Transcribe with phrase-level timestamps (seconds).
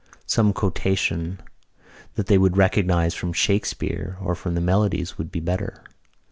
[0.25, 1.39] Some quotation
[2.15, 5.83] that they would recognise from Shakespeare or from the Melodies would be better.